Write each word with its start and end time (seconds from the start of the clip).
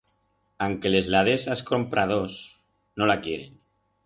Anque 0.67 0.91
les 0.93 1.09
la 1.15 1.21
des 1.27 1.45
a's 1.57 1.63
compradors, 1.69 2.39
no 3.01 3.11
la 3.13 3.19
quieren. 3.27 3.63